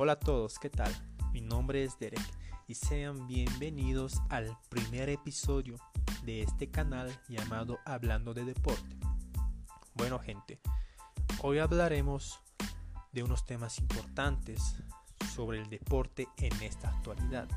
[0.00, 0.94] Hola a todos, ¿qué tal?
[1.32, 2.22] Mi nombre es Derek
[2.68, 5.74] y sean bienvenidos al primer episodio
[6.22, 8.96] de este canal llamado Hablando de Deporte.
[9.94, 10.60] Bueno gente,
[11.42, 12.38] hoy hablaremos
[13.10, 14.76] de unos temas importantes
[15.34, 17.48] sobre el deporte en esta actualidad,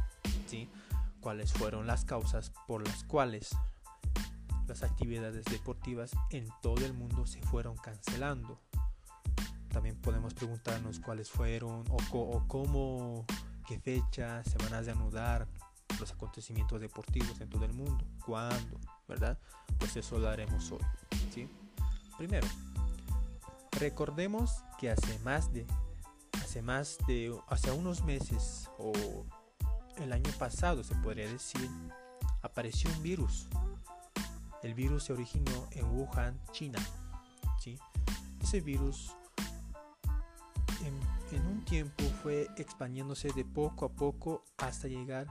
[0.47, 0.67] ¿sí?
[1.19, 3.55] ¿Cuáles fueron las causas por las cuales
[4.65, 8.59] las actividades deportivas en todo el mundo se fueron cancelando?
[9.71, 13.25] También podemos preguntarnos cuáles fueron o, cómo,
[13.67, 15.47] qué fechas se van a reanudar
[15.99, 19.37] los acontecimientos deportivos en todo el mundo, cuándo, ¿verdad?
[19.77, 20.81] Pues eso lo haremos hoy,
[21.33, 21.49] ¿sí?
[22.17, 22.47] Primero,
[23.79, 25.65] recordemos que hace más de
[26.41, 28.91] hace más de hace unos meses o
[29.97, 31.69] el año pasado se podría decir
[32.41, 33.47] apareció un virus.
[34.63, 36.79] El virus se originó en Wuhan, China.
[37.59, 37.79] ¿sí?
[38.41, 39.15] Ese virus
[41.65, 45.27] tiempo fue expandiéndose de poco a poco hasta llegar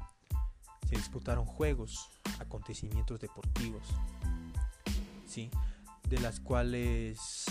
[0.90, 3.88] se disputaron juegos, acontecimientos deportivos,
[5.28, 5.52] ¿sí?
[6.10, 7.46] de las cuales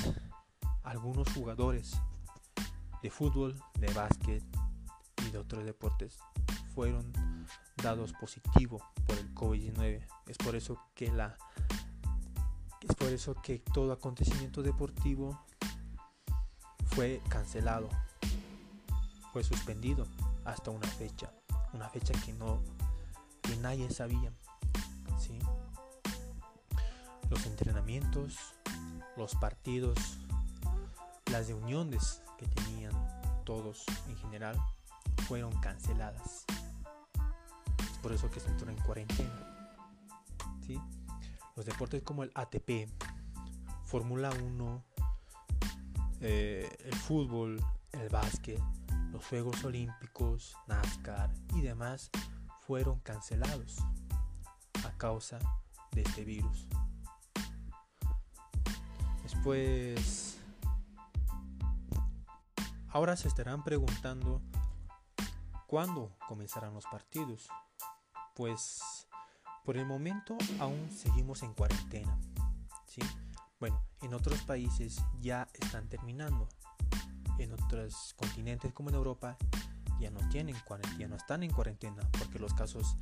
[0.83, 1.93] algunos jugadores
[3.03, 4.43] de fútbol, de básquet
[5.27, 6.19] y de otros deportes
[6.75, 7.13] fueron
[7.83, 10.07] dados positivo por el COVID-19.
[10.27, 11.37] Es por eso que la
[12.81, 15.39] es por eso que todo acontecimiento deportivo
[16.87, 17.89] fue cancelado,
[19.33, 20.07] fue suspendido
[20.45, 21.31] hasta una fecha,
[21.75, 22.63] una fecha que no
[23.43, 24.33] que nadie sabía.
[25.19, 25.39] ¿sí?
[27.29, 28.39] Los entrenamientos,
[29.17, 30.19] los partidos
[31.31, 32.93] las reuniones que tenían
[33.45, 34.57] todos en general
[35.29, 36.45] fueron canceladas.
[37.79, 39.77] Es por eso que se entró en cuarentena.
[40.67, 40.81] ¿sí?
[41.55, 42.89] Los deportes como el ATP,
[43.85, 44.85] Fórmula 1,
[46.21, 48.61] eh, el fútbol, el básquet,
[49.13, 52.11] los Juegos Olímpicos, NASCAR y demás
[52.61, 53.79] fueron cancelados
[54.85, 55.39] a causa
[55.93, 56.67] de este virus.
[59.23, 60.40] Después
[62.93, 64.43] Ahora se estarán preguntando
[65.69, 67.49] cuándo comenzarán los partidos.
[68.35, 69.07] Pues
[69.65, 72.19] por el momento aún seguimos en cuarentena.
[72.87, 73.01] ¿sí?
[73.61, 76.49] Bueno, en otros países ya están terminando.
[77.39, 79.37] En otros continentes como en Europa
[80.01, 82.97] ya no tienen cuarentena, no están en cuarentena porque los casos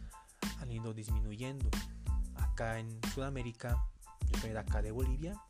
[0.61, 1.71] han ido disminuyendo.
[2.35, 3.83] Acá en Sudamérica,
[4.31, 5.41] yo soy de acá de Bolivia,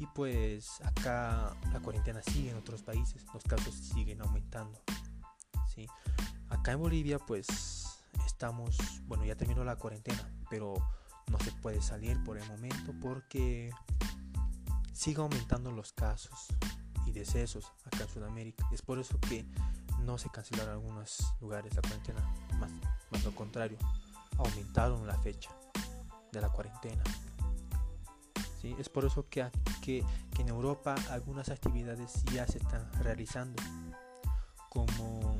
[0.00, 4.80] y pues acá la cuarentena sigue en otros países, los casos siguen aumentando.
[5.68, 5.86] ¿sí?
[6.48, 7.46] Acá en Bolivia pues
[8.26, 10.74] estamos, bueno ya terminó la cuarentena, pero
[11.30, 13.70] no se puede salir por el momento porque
[14.94, 16.48] sigue aumentando los casos
[17.04, 18.66] y decesos acá en Sudamérica.
[18.72, 19.44] Es por eso que
[20.00, 22.20] no se cancelaron algunos lugares la cuarentena,
[22.58, 22.70] más,
[23.10, 23.76] más lo contrario,
[24.38, 25.50] aumentaron la fecha
[26.32, 27.02] de la cuarentena.
[28.62, 29.50] Es por eso que,
[29.80, 30.04] que,
[30.38, 33.62] en Europa algunas actividades ya se están realizando,
[34.68, 35.38] como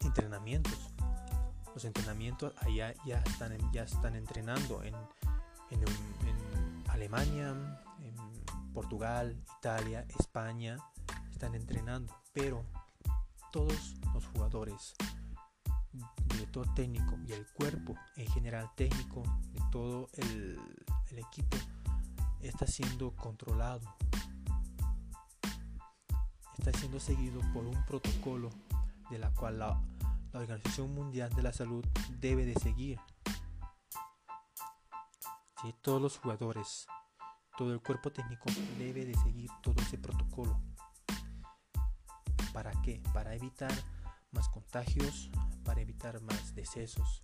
[0.00, 0.92] entrenamientos.
[1.74, 4.94] Los entrenamientos allá ya están, ya están entrenando en,
[5.70, 5.84] en
[6.88, 7.50] Alemania,
[8.02, 8.14] en
[8.72, 10.78] Portugal, Italia, España,
[11.30, 12.64] están entrenando, pero
[13.52, 14.94] todos los jugadores,
[16.26, 19.22] director técnico y el cuerpo en general técnico
[19.52, 20.58] de todo el,
[21.16, 21.56] el equipo
[22.40, 23.82] está siendo controlado,
[26.58, 28.50] está siendo seguido por un protocolo
[29.10, 29.82] de la cual la,
[30.32, 31.82] Organización Mundial de la Salud
[32.20, 33.00] debe de seguir.
[35.62, 36.86] Si todos los jugadores,
[37.56, 40.60] todo el cuerpo técnico debe de seguir todo ese protocolo.
[42.52, 43.02] ¿Para qué?
[43.14, 43.72] Para evitar
[44.30, 45.30] más contagios,
[45.64, 47.22] para evitar más decesos,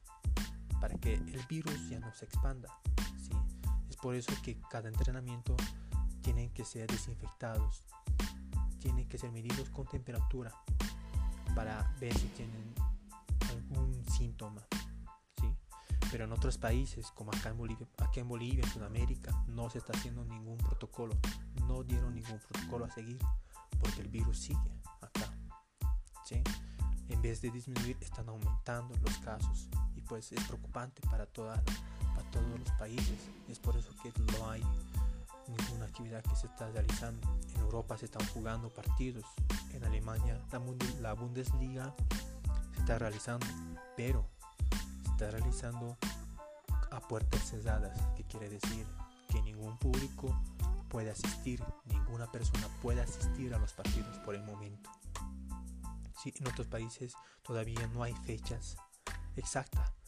[0.81, 2.71] para que el virus ya no se expanda
[4.03, 5.57] por eso que cada entrenamiento
[6.23, 7.85] tienen que ser desinfectados,
[8.81, 10.53] tienen que ser medidos con temperatura
[11.55, 12.75] para ver si tienen
[13.49, 14.61] algún síntoma.
[15.41, 15.55] ¿sí?
[16.11, 19.79] Pero en otros países, como acá en, Bolivia, aquí en Bolivia, en Sudamérica, no se
[19.79, 21.17] está haciendo ningún protocolo.
[21.69, 23.19] No dieron ningún protocolo a seguir
[23.79, 25.33] porque el virus sigue acá.
[26.25, 26.43] ¿sí?
[27.09, 31.92] En vez de disminuir, están aumentando los casos y pues es preocupante para, toda, para
[32.33, 33.19] todos los países.
[33.49, 34.65] Es por eso que no hay
[35.47, 37.21] ninguna actividad que se está realizando.
[37.55, 39.25] En Europa se están jugando partidos.
[39.73, 40.41] En Alemania
[41.01, 41.95] la, Bundesliga
[42.75, 43.47] se está realizando,
[43.97, 44.29] pero
[45.05, 45.97] se está realizando
[46.91, 48.87] a puertas cerradas, que quiere decir
[49.29, 50.37] que ningún público
[50.89, 54.91] puede asistir, ninguna persona puede asistir a los partidos por el momento.
[56.23, 58.77] Sí, en otros países todavía no hay fechas
[59.37, 60.02] exactas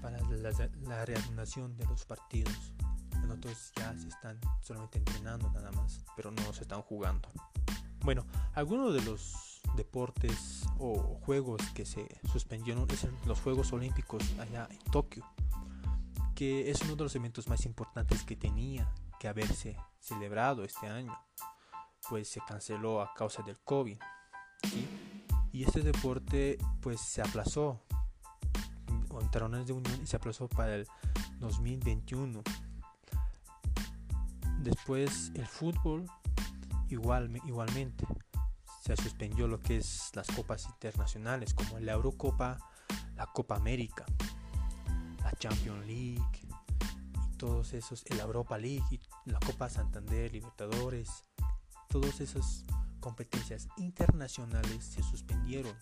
[0.00, 2.72] para la, la reanudación de los partidos.
[3.22, 7.28] En otros ya se están solamente entrenando nada más, pero no se están jugando.
[8.02, 8.24] Bueno,
[8.54, 14.78] algunos de los deportes o juegos que se suspendieron es los Juegos Olímpicos allá en
[14.90, 15.24] Tokio,
[16.34, 21.14] que es uno de los eventos más importantes que tenía que haberse celebrado este año,
[22.08, 23.98] pues se canceló a causa del COVID.
[25.52, 27.82] Y este deporte pues se aplazó,
[29.28, 30.86] de unión y se aplazó para el
[31.38, 32.42] 2021.
[34.62, 36.06] Después el fútbol
[36.88, 38.06] igual, igualmente
[38.82, 42.58] se suspendió lo que es las copas internacionales como la Eurocopa,
[43.16, 44.04] la Copa América,
[45.22, 49.00] la Champions League y todos esos, la Europa League y
[49.30, 51.24] la Copa Santander, Libertadores,
[51.88, 52.64] todas esas
[53.00, 55.74] competencias internacionales se suspendieron.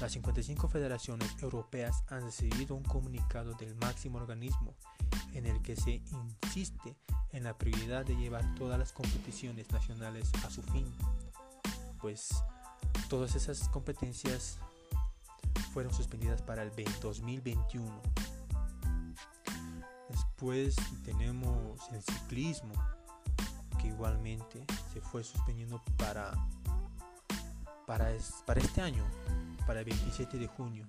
[0.00, 4.74] Las 55 federaciones europeas han recibido un comunicado del máximo organismo
[5.32, 6.02] en el que se
[6.42, 6.96] insiste
[7.32, 10.86] en la prioridad de llevar todas las competiciones nacionales a su fin,
[12.00, 12.28] pues
[13.08, 14.58] todas esas competencias
[15.72, 16.70] fueron suspendidas para el
[17.00, 18.02] 2021.
[20.10, 22.74] Después tenemos el ciclismo,
[23.80, 26.32] que igualmente se fue suspendiendo para,
[27.86, 28.10] para,
[28.46, 29.04] para este año,
[29.66, 30.86] para el 27 de junio,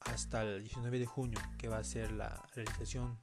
[0.00, 3.18] hasta el 19 de junio, que va a ser la realización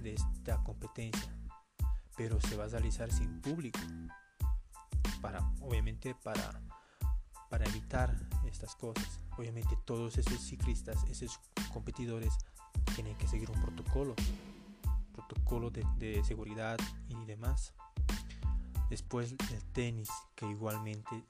[0.00, 1.32] de esta competencia,
[2.16, 3.78] pero se va a realizar sin público,
[5.20, 6.60] para, obviamente para,
[7.48, 8.14] para evitar
[8.46, 9.20] estas cosas.
[9.38, 11.40] Obviamente todos esos ciclistas, esos
[11.72, 12.32] competidores
[12.94, 14.14] tienen que seguir un protocolo,
[15.12, 17.72] protocolo de, de seguridad y demás.
[18.90, 21.24] Después el tenis, que igualmente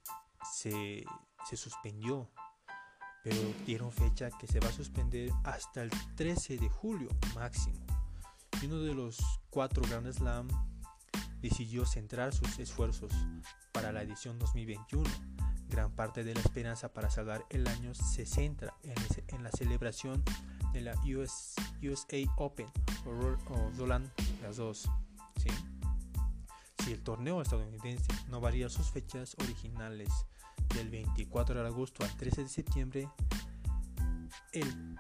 [0.53, 1.05] se,
[1.49, 2.29] se suspendió
[3.23, 7.85] pero dieron fecha que se va a suspender hasta el 13 de julio máximo
[8.63, 9.19] y uno de los
[9.51, 10.47] cuatro Grand Slam
[11.41, 13.13] decidió centrar sus esfuerzos
[13.73, 15.09] para la edición 2021.
[15.69, 18.75] Gran parte de la esperanza para salvar el año se centra
[19.29, 20.23] en, la celebración
[20.73, 22.69] de la USA Open
[23.05, 24.09] o, Roland
[24.43, 24.89] las dos.
[26.85, 30.11] Si el torneo estadounidense no varía sus fechas originales
[30.75, 33.09] del 24 de agosto al 13 de septiembre,
[34.53, 34.97] el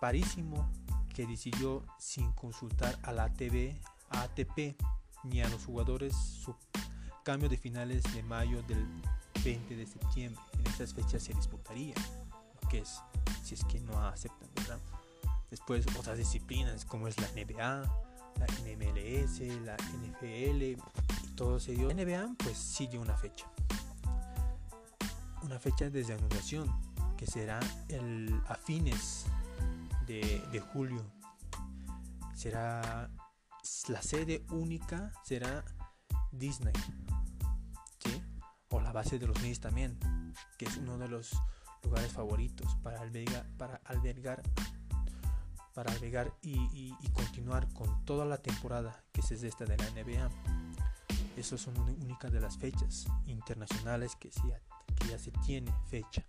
[0.00, 0.70] parísimo
[1.14, 4.76] que decidió sin consultar a la ATP
[5.24, 6.54] ni a los jugadores su
[7.24, 8.86] cambio de finales de mayo del
[9.42, 10.40] 20 de septiembre.
[10.58, 11.94] En esas fechas se disputaría,
[12.70, 13.00] que es,
[13.42, 14.48] si es que no aceptan.
[15.50, 17.82] Después otras disciplinas como es la NBA,
[18.38, 20.76] la NMLS, la NFL y
[21.34, 21.88] todo dio.
[21.88, 23.46] La NBA pues sigue una fecha.
[25.46, 26.68] Una fecha de reanudación
[27.16, 29.26] que será el, a fines
[30.04, 31.00] de, julio.
[32.34, 33.08] Será
[33.86, 35.64] la sede única será
[36.32, 36.72] Disney.
[38.70, 39.96] O la base de los Niños también,
[40.58, 41.30] que es uno de los
[41.84, 44.42] lugares favoritos para albergar, para albergar,
[45.74, 50.28] para albergar y, continuar con toda la temporada que es esta de la NBA.
[51.36, 54.32] Esas son una única de las fechas internacionales que,
[54.96, 56.24] que ya se tiene fecha.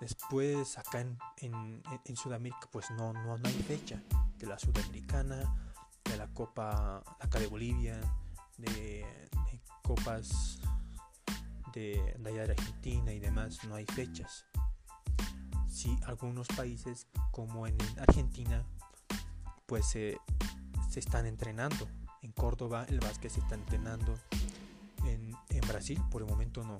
[0.00, 4.00] Después acá en, en, Sudamérica pues no, no, hay fecha
[4.36, 5.72] de la Sudamericana,
[6.04, 8.00] de la Copa acá de Bolivia,
[8.58, 9.04] de,
[9.82, 10.60] copas
[11.72, 14.46] de, de, allá de Argentina y demás, no hay fechas.
[15.68, 18.64] Sí, algunos países como en Argentina
[19.66, 20.18] pues se,
[20.88, 21.88] se están entrenando.
[22.22, 24.18] En Córdoba el básquet se está entrenando.
[25.04, 26.78] En, en Brasil por el momento no.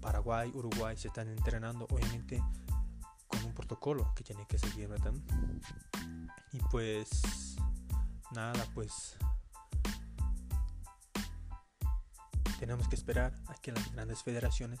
[0.00, 2.40] Paraguay, Uruguay se están entrenando, obviamente
[3.26, 5.12] con un protocolo que tiene que seguir, ¿verdad?
[6.52, 7.56] Y pues
[8.30, 9.16] nada, pues
[12.60, 14.78] tenemos que esperar a que las grandes federaciones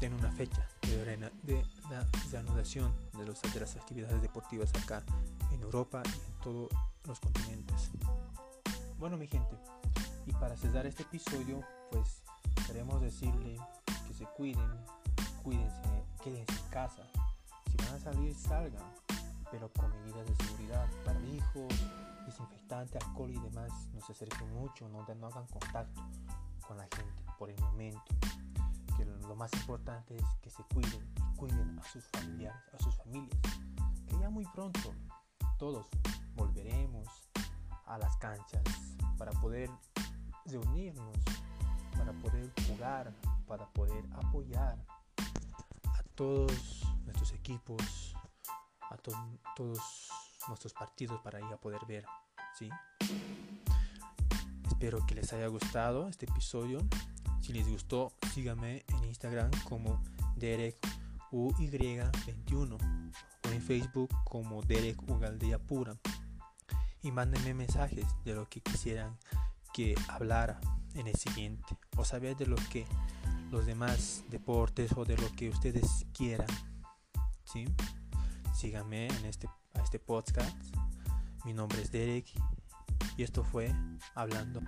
[0.00, 5.02] den una fecha de, de la reanudación de, de las actividades deportivas acá
[5.50, 6.68] en Europa y en todos
[7.04, 7.90] los continentes.
[8.98, 9.56] Bueno mi gente,
[10.26, 11.60] y para cerrar este episodio,
[11.90, 12.22] pues
[12.66, 13.58] queremos decirle
[14.06, 14.70] que se cuiden,
[15.42, 17.02] cuídense, quédense en casa.
[17.70, 18.82] Si van a salir, salgan,
[19.50, 21.72] pero con medidas de seguridad, barbijos,
[22.26, 23.72] desinfectante, alcohol y demás.
[23.92, 26.02] No se acerquen mucho, no, no hagan contacto
[26.66, 28.14] con la gente por el momento.
[28.96, 32.94] Que lo más importante es que se cuiden y cuiden a sus familiares, a sus
[32.96, 33.40] familias.
[34.06, 34.94] Que ya muy pronto
[35.58, 35.86] todos
[36.34, 37.08] volveremos
[37.86, 38.62] a las canchas
[39.18, 39.70] para poder
[40.46, 41.16] reunirnos,
[41.96, 43.12] para poder jugar,
[43.46, 44.78] para poder apoyar
[45.86, 48.14] a todos nuestros equipos,
[48.90, 50.10] a todos
[50.48, 52.04] nuestros partidos para ir a poder ver.
[52.58, 52.68] ¿sí?
[54.66, 56.78] Espero que les haya gustado este episodio.
[57.40, 60.02] Si les gustó, síganme en Instagram como
[60.36, 60.76] Derek
[61.30, 62.76] UY21
[63.44, 65.96] o en Facebook como Derek Ugaldea Pura.
[67.02, 69.16] Y mándenme mensajes de lo que quisieran
[69.72, 70.60] que hablara
[70.94, 72.86] en el siguiente o saber de lo que
[73.50, 76.48] los demás deportes o de lo que ustedes quieran.
[77.44, 77.64] ¿sí?
[78.54, 80.56] Síganme en este, a este podcast.
[81.44, 82.26] Mi nombre es Derek
[83.16, 83.74] y esto fue
[84.14, 84.62] Hablando